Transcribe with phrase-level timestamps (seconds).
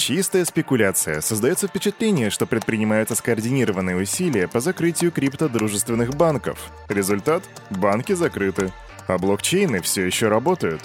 [0.00, 1.20] Чистая спекуляция.
[1.20, 6.70] Создается впечатление, что предпринимаются скоординированные усилия по закрытию криптодружественных банков.
[6.88, 8.72] Результат– банки закрыты,
[9.08, 10.80] а блокчейны все еще работают.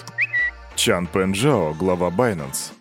[0.74, 2.72] Чан Пенджао, глава Binance.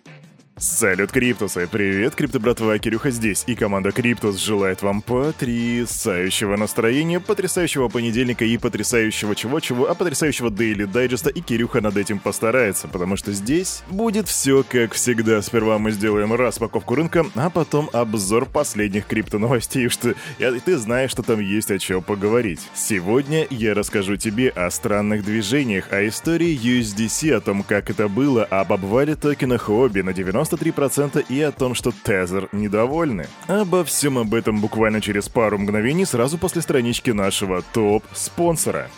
[0.57, 1.67] Салют, Криптусы!
[1.69, 8.57] Привет, Крипто братва, Кирюха здесь, и команда Криптус желает вам потрясающего настроения, потрясающего понедельника и
[8.57, 14.29] потрясающего чего-чего, а потрясающего Daily Дайджеста, и Кирюха над этим постарается, потому что здесь будет
[14.29, 15.41] все как всегда.
[15.41, 21.11] Сперва мы сделаем распаковку рынка, а потом обзор последних крипто новостей, что я, ты знаешь,
[21.11, 22.61] что там есть о чем поговорить.
[22.73, 28.45] Сегодня я расскажу тебе о странных движениях, о истории USDC, о том, как это было,
[28.45, 33.27] об обвале токена Хобби на 90 93% и о том, что Тезер недовольны.
[33.47, 38.89] Обо всем об этом буквально через пару мгновений сразу после странички нашего топ-спонсора.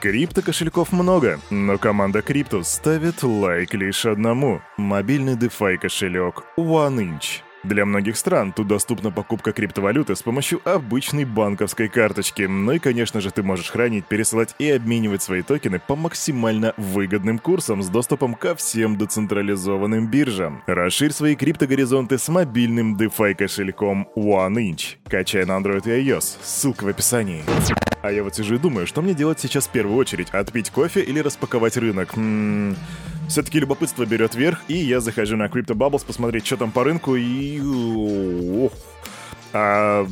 [0.00, 7.43] Крипто-кошельков много, но команда Криптус ставит лайк лишь одному– мобильный DeFi кошелек OneInch.
[7.64, 12.42] Для многих стран тут доступна покупка криптовалюты с помощью обычной банковской карточки.
[12.42, 17.38] Ну и, конечно же, ты можешь хранить, пересылать и обменивать свои токены по максимально выгодным
[17.38, 20.62] курсам с доступом ко всем децентрализованным биржам.
[20.66, 24.96] Расширь свои криптогоризонты с мобильным DeFi кошельком OneInch.
[25.08, 26.36] Качай на Android и iOS.
[26.42, 27.42] Ссылка в описании.
[28.02, 30.28] А я вот сижу и думаю, что мне делать сейчас в первую очередь?
[30.32, 32.14] Отпить кофе или распаковать рынок?
[32.18, 32.76] М-м-
[33.28, 37.16] все-таки любопытство берет верх, и я захожу на Crypto Bubbles посмотреть, что там по рынку,
[37.16, 37.60] и...
[39.52, 40.06] А,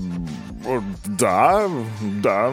[1.06, 1.68] да,
[2.22, 2.52] да,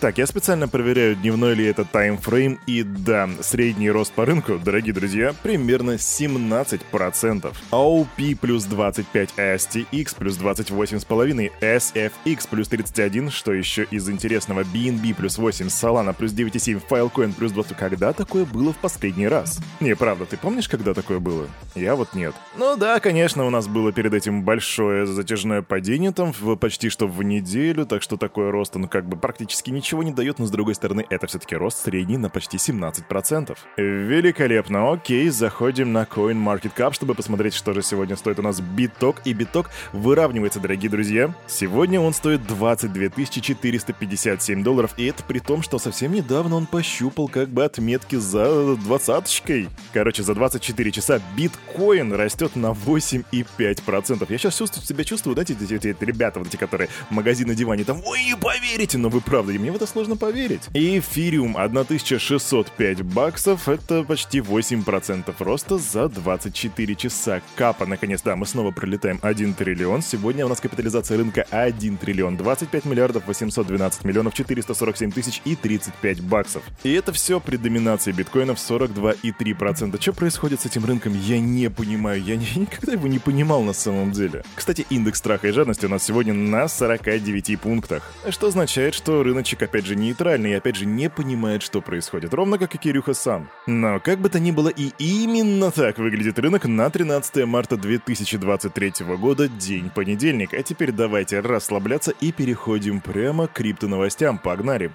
[0.00, 4.94] так, я специально проверяю, дневной ли это таймфрейм, и да, средний рост по рынку, дорогие
[4.94, 7.54] друзья, примерно 17%.
[7.70, 15.36] OP плюс 25, STX плюс 28,5, SFX плюс 31, что еще из интересного, BNB плюс
[15.36, 17.76] 8, Solana плюс 9,7, Filecoin плюс 20.
[17.76, 19.60] Когда такое было в последний раз?
[19.80, 21.46] Не, правда, ты помнишь, когда такое было?
[21.74, 22.34] Я вот нет.
[22.56, 27.06] Ну да, конечно, у нас было перед этим большое затяжное падение там в почти что
[27.06, 30.46] в неделю, так что такой рост, он как бы практически ничего ничего не дает, но
[30.46, 33.56] с другой стороны, это все-таки рост средний на почти 17%.
[33.76, 39.32] Великолепно, окей, заходим на CoinMarketCap, чтобы посмотреть, что же сегодня стоит у нас биток, и
[39.32, 41.34] биток выравнивается, дорогие друзья.
[41.48, 47.26] Сегодня он стоит 22 457 долларов, и это при том, что совсем недавно он пощупал
[47.26, 49.70] как бы отметки за двадцаточкой.
[49.92, 54.26] Короче, за 24 часа биткоин растет на 8,5%.
[54.28, 57.56] Я сейчас чувствую, себя чувствую, знаете, эти, эти, эти ребята, вот эти, которые магазин на
[57.56, 60.60] диване, там, ой, не поверите, но вы правда, и мне вот это сложно поверить.
[60.74, 67.40] Эфириум 1605 баксов, это почти 8% роста за 24 часа.
[67.56, 70.02] Капа, наконец, да, мы снова пролетаем 1 триллион.
[70.02, 76.20] Сегодня у нас капитализация рынка 1 триллион 25 миллиардов 812 миллионов 447 тысяч и 35
[76.20, 76.62] баксов.
[76.82, 79.98] И это все при доминации биткоинов 42,3%.
[79.98, 82.22] Что происходит с этим рынком, я не понимаю.
[82.22, 84.44] Я никогда его не понимал на самом деле.
[84.54, 88.02] Кстати, индекс страха и жадности у нас сегодня на 49 пунктах.
[88.28, 92.58] Что означает, что рыночек опять же нейтральный и опять же не понимает, что происходит, ровно
[92.58, 93.48] как и Кирюха сам.
[93.68, 98.92] Но как бы то ни было, и именно так выглядит рынок на 13 марта 2023
[99.16, 100.54] года, день понедельник.
[100.54, 104.38] А теперь давайте расслабляться и переходим прямо к криптоновостям.
[104.38, 104.90] Погнали!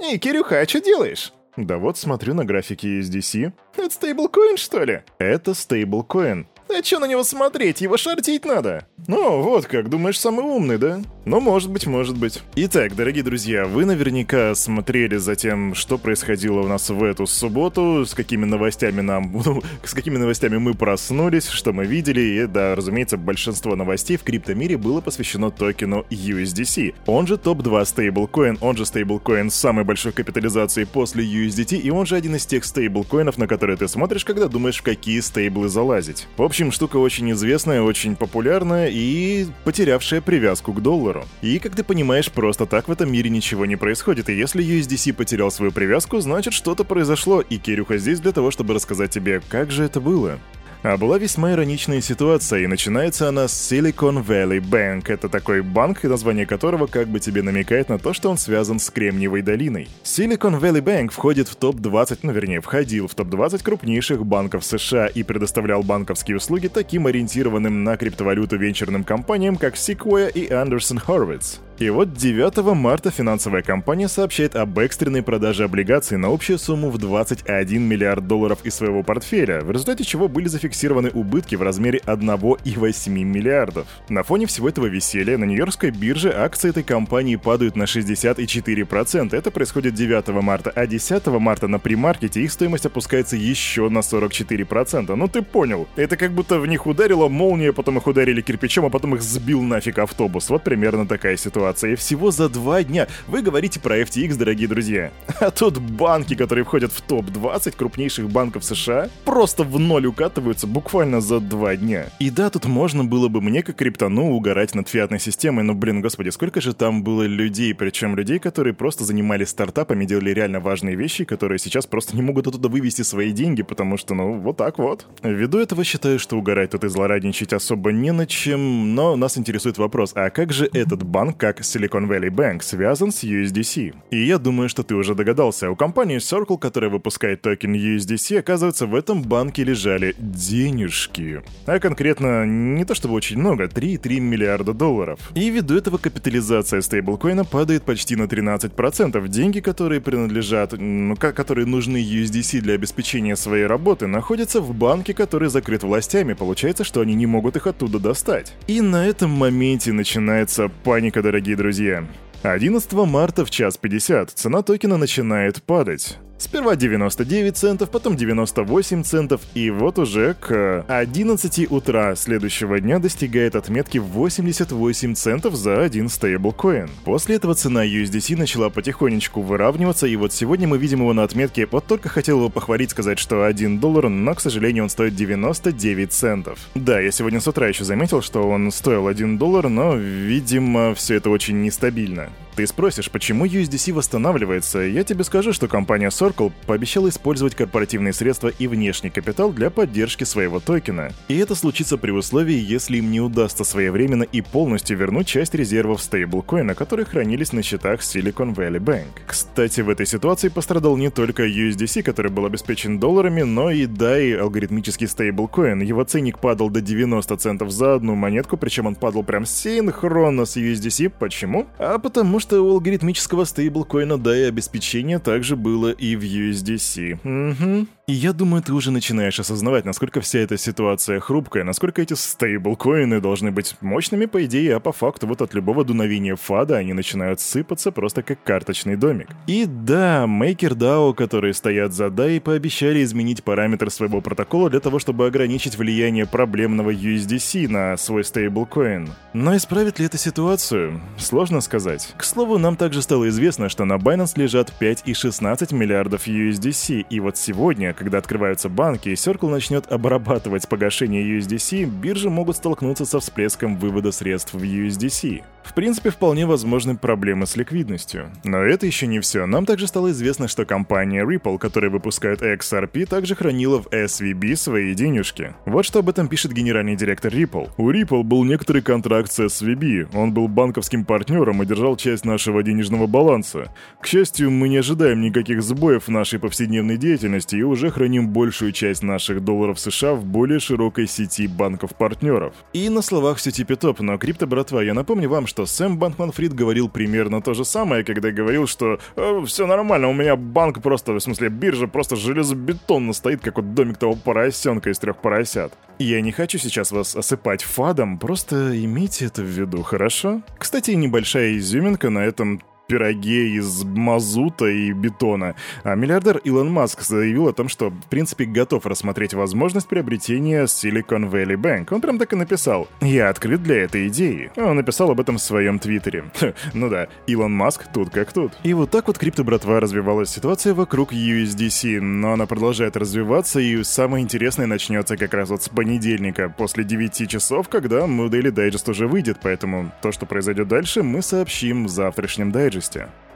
[0.00, 1.32] Эй, Кирюха, а что делаешь?
[1.56, 3.52] Да вот смотрю на графики USDC.
[3.76, 5.02] Это стейблкоин, что ли?
[5.18, 6.48] Это стейблкоин.
[6.68, 7.80] А чё на него смотреть?
[7.80, 8.86] Его шортить надо.
[9.06, 11.00] Ну, вот как, думаешь, самый умный, да?
[11.28, 12.42] Ну, может быть, может быть.
[12.56, 18.06] Итак, дорогие друзья, вы наверняка смотрели за тем, что происходило у нас в эту субботу,
[18.06, 22.74] с какими новостями нам, ну, с какими новостями мы проснулись, что мы видели, и да,
[22.74, 26.94] разумеется, большинство новостей в криптомире было посвящено токену USDC.
[27.04, 32.06] Он же топ-2 стейблкоин, он же стейблкоин с самой большой капитализацией после USDT, и он
[32.06, 36.26] же один из тех стейблкоинов, на которые ты смотришь, когда думаешь, в какие стейблы залазить.
[36.38, 41.17] В общем, штука очень известная, очень популярная и потерявшая привязку к доллару.
[41.42, 45.12] И, как ты понимаешь, просто так в этом мире ничего не происходит, и если USDC
[45.12, 49.70] потерял свою привязку, значит что-то произошло, и Кирюха здесь для того, чтобы рассказать тебе, как
[49.70, 50.38] же это было.
[50.84, 55.10] А была весьма ироничная ситуация, и начинается она с Silicon Valley Bank.
[55.12, 58.88] Это такой банк, название которого как бы тебе намекает на то, что он связан с
[58.90, 59.88] Кремниевой долиной.
[60.04, 65.24] Silicon Valley Bank входит в топ-20, ну вернее, входил в топ-20 крупнейших банков США и
[65.24, 71.58] предоставлял банковские услуги таким ориентированным на криптовалюту венчурным компаниям, как Sequoia и Anderson Horowitz.
[71.78, 76.98] И вот 9 марта финансовая компания сообщает об экстренной продаже облигаций на общую сумму в
[76.98, 83.10] 21 миллиард долларов из своего портфеля, в результате чего были зафиксированы убытки в размере 1,8
[83.10, 83.86] миллиардов.
[84.08, 89.36] На фоне всего этого веселья на Нью-Йоркской бирже акции этой компании падают на 64%.
[89.36, 95.14] Это происходит 9 марта, а 10 марта на примаркете их стоимость опускается еще на 44%.
[95.14, 98.90] Ну ты понял, это как будто в них ударила молния, потом их ударили кирпичом, а
[98.90, 100.50] потом их сбил нафиг автобус.
[100.50, 101.67] Вот примерно такая ситуация.
[101.68, 103.08] И всего за два дня.
[103.26, 105.12] Вы говорите про FTX, дорогие друзья.
[105.40, 111.20] А тут банки, которые входят в топ-20 крупнейших банков США, просто в ноль укатываются буквально
[111.20, 112.06] за два дня.
[112.18, 116.00] И да, тут можно было бы мне, как криптону, угорать над фиатной системой, но, блин,
[116.00, 120.96] господи, сколько же там было людей, причем людей, которые просто занимались стартапами, делали реально важные
[120.96, 124.78] вещи, которые сейчас просто не могут оттуда вывести свои деньги, потому что, ну, вот так
[124.78, 125.06] вот.
[125.22, 129.78] Ввиду этого считаю, что угорать тут и злорадничать особо не на чем, но нас интересует
[129.78, 133.94] вопрос, а как же этот банк, как Silicon Valley Bank, связан с USDC?
[134.10, 138.86] И я думаю, что ты уже догадался, у компании Circle, которая выпускает токен USDC, оказывается,
[138.86, 141.42] в этом банке лежали денежки.
[141.66, 145.20] А конкретно, не то чтобы очень много, 3,3 миллиарда долларов.
[145.34, 149.28] И ввиду этого капитализация стейблкоина падает почти на 13%.
[149.28, 155.48] Деньги, которые принадлежат, ну, которые нужны USDC для обеспечения своей работы, находятся в банке, который
[155.48, 156.32] закрыт властями.
[156.32, 158.54] Получается, что они не могут их оттуда достать.
[158.66, 162.06] И на этом моменте начинается паника, дорогие друзья.
[162.42, 166.18] 11 марта в час 50 цена токена начинает падать.
[166.38, 173.56] Сперва 99 центов, потом 98 центов, и вот уже к 11 утра следующего дня достигает
[173.56, 176.90] отметки 88 центов за один стейблкоин.
[177.04, 181.66] После этого цена USDC начала потихонечку выравниваться, и вот сегодня мы видим его на отметке,
[181.66, 186.12] вот только хотел его похвалить, сказать, что 1 доллар, но, к сожалению, он стоит 99
[186.12, 186.60] центов.
[186.76, 191.16] Да, я сегодня с утра еще заметил, что он стоил 1 доллар, но, видимо, все
[191.16, 192.30] это очень нестабильно.
[192.58, 194.80] Ты спросишь, почему USDC восстанавливается?
[194.80, 200.24] Я тебе скажу, что компания Circle пообещала использовать корпоративные средства и внешний капитал для поддержки
[200.24, 201.12] своего токена.
[201.28, 206.02] И это случится при условии, если им не удастся своевременно и полностью вернуть часть резервов
[206.02, 209.06] стейблкоина, которые хранились на счетах Silicon Valley Bank.
[209.24, 214.34] Кстати, в этой ситуации пострадал не только USDC, который был обеспечен долларами, но и DAI,
[214.34, 215.80] алгоритмический стейблкоин.
[215.82, 220.56] Его ценник падал до 90 центов за одну монетку, причем он падал прям синхронно с
[220.56, 221.12] USDC.
[221.20, 221.68] Почему?
[221.78, 227.18] А потому что что у алгоритмического стейблкоина DAI обеспечение также было и в USDC.
[227.22, 227.86] Угу.
[228.08, 233.20] И я думаю, ты уже начинаешь осознавать, насколько вся эта ситуация хрупкая, насколько эти стейблкоины
[233.20, 237.38] должны быть мощными, по идее, а по факту вот от любого дуновения фада они начинают
[237.38, 239.28] сыпаться просто как карточный домик.
[239.46, 245.26] И да, MakerDAO, которые стоят за DAI, пообещали изменить параметр своего протокола для того, чтобы
[245.26, 249.10] ограничить влияние проблемного USDC на свой стейблкоин.
[249.34, 250.98] Но исправит ли это ситуацию?
[251.18, 252.14] Сложно сказать.
[252.16, 257.06] К слову, нам также стало известно, что на Binance лежат 5 и 16 миллиардов USDC,
[257.10, 263.06] и вот сегодня, когда открываются банки и Circle начнет обрабатывать погашение USDC, биржи могут столкнуться
[263.06, 265.42] со всплеском вывода средств в USDC.
[265.68, 268.32] В принципе, вполне возможны проблемы с ликвидностью.
[268.42, 269.44] Но это еще не все.
[269.44, 274.94] Нам также стало известно, что компания Ripple, которая выпускает XRP, также хранила в SVB свои
[274.94, 275.52] денежки.
[275.66, 277.68] Вот что об этом пишет генеральный директор Ripple.
[277.76, 280.08] У Ripple был некоторый контракт с SVB.
[280.14, 283.70] Он был банковским партнером и держал часть нашего денежного баланса.
[284.00, 288.72] К счастью, мы не ожидаем никаких сбоев в нашей повседневной деятельности и уже храним большую
[288.72, 292.54] часть наших долларов США в более широкой сети банков-партнеров.
[292.72, 296.88] И на словах все типи-топ, но крипто, братва, я напомню вам, что Сэм Банкман-Фрид говорил
[296.88, 301.20] примерно то же самое, когда говорил, что э, все нормально, у меня банк просто, в
[301.20, 305.72] смысле биржа просто железобетонно стоит, как вот домик того поросенка из трех поросят.
[305.98, 310.42] Я не хочу сейчас вас осыпать фадом, просто имейте это в виду, хорошо?
[310.58, 315.54] Кстати, небольшая изюминка на этом пироге из мазута и бетона.
[315.84, 321.30] А миллиардер Илон Маск заявил о том, что, в принципе, готов рассмотреть возможность приобретения Silicon
[321.30, 321.88] Valley Bank.
[321.90, 322.88] Он прям так и написал.
[323.00, 324.50] «Я открыт для этой идеи».
[324.56, 326.24] Он написал об этом в своем твиттере.
[326.74, 328.52] ну да, Илон Маск тут как тут.
[328.64, 334.24] И вот так вот крипто-братва развивалась ситуация вокруг USDC, но она продолжает развиваться, и самое
[334.24, 339.38] интересное начнется как раз вот с понедельника, после 9 часов, когда Daily Digest уже выйдет,
[339.42, 342.77] поэтому то, что произойдет дальше, мы сообщим в завтрашнем дайджесте.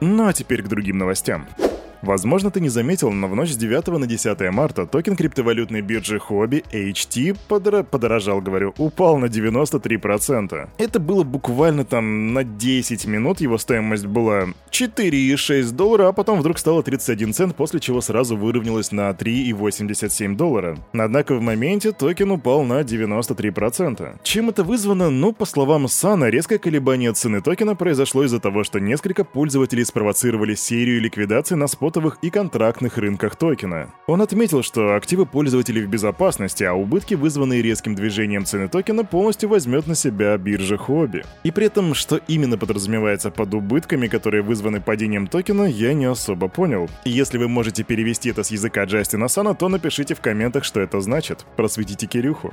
[0.01, 1.47] Ну а теперь к другим новостям.
[2.03, 6.17] Возможно, ты не заметил, но в ночь с 9 на 10 марта токен криптовалютной биржи
[6.17, 7.85] Huobi HT подор...
[7.85, 10.69] подорожал, говорю, упал на 93%.
[10.79, 16.59] Это было буквально там на 10 минут, его стоимость была 4,6 доллара, а потом вдруг
[16.59, 20.79] стало 31 цент, после чего сразу выровнялось на 3,87 доллара.
[20.93, 24.17] Однако в моменте токен упал на 93%.
[24.23, 25.11] Чем это вызвано?
[25.11, 30.55] Ну, по словам Сана, резкое колебание цены токена произошло из-за того, что несколько пользователей спровоцировали
[30.55, 33.91] серию ликвидаций на спотовых и контрактных рынках токена.
[34.07, 39.51] Он отметил, что активы пользователей в безопасности, а убытки, вызванные резким движением цены токена, полностью
[39.51, 41.23] возьмет на себя биржа Хобби.
[41.45, 46.49] И при этом, что именно подразумевается под убытками, которые вызваны падением токена, я не особо
[46.49, 46.89] понял.
[47.05, 51.03] Если вы можете перевести это с языка Джастина Сана, то напишите в комментах, что это
[51.03, 51.45] значит.
[51.57, 52.51] Просветите Кирюху.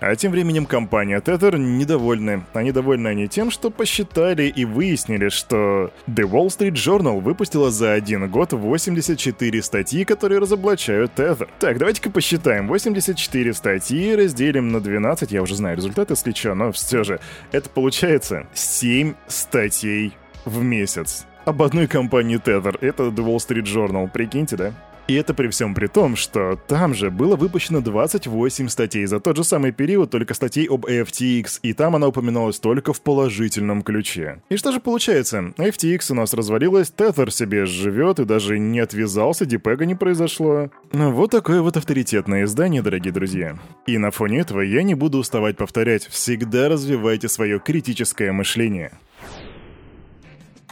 [0.00, 2.44] А тем временем компания Tether недовольны.
[2.52, 7.92] Они довольны они тем, что посчитали и выяснили, что The Wall Street Journal выпустила за
[7.92, 11.48] один год 84 статьи, которые разоблачают Tether.
[11.58, 12.68] Так, давайте-ка посчитаем.
[12.68, 17.20] 84 статьи разделим на 12, я уже знаю результат, если что, но все же.
[17.52, 21.26] Это получается 7 статей в месяц.
[21.46, 22.76] Об одной компании Tether.
[22.80, 24.72] Это The Wall Street Journal, прикиньте, да?
[25.08, 29.36] И это при всем при том, что там же было выпущено 28 статей за тот
[29.36, 34.42] же самый период, только статей об FTX, и там она упоминалась только в положительном ключе.
[34.48, 35.52] И что же получается?
[35.56, 40.70] FTX у нас развалилась, Tether себе живет и даже не отвязался, дипега не произошло.
[40.92, 43.56] Ну, вот такое вот авторитетное издание, дорогие друзья.
[43.86, 48.92] И на фоне этого я не буду уставать повторять, всегда развивайте свое критическое мышление.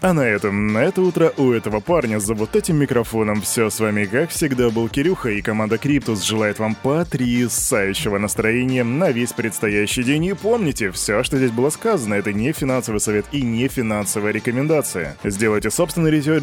[0.04, 3.80] А на этом, на это утро у этого парня за вот этим микрофоном все с
[3.80, 10.02] вами, как всегда, был Кирюха, и команда Криптус желает вам потрясающего настроения на весь предстоящий
[10.02, 10.26] день.
[10.26, 15.16] И помните, все, что здесь было сказано, это не финансовый совет и не финансовая рекомендация.
[15.24, 16.42] Сделайте собственный research,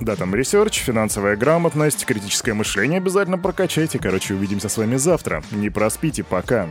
[0.00, 3.98] да, там research, финансовая грамотность, критическое мышление обязательно прокачайте.
[3.98, 5.42] Короче, увидимся с вами завтра.
[5.50, 6.68] Не проспите, пока.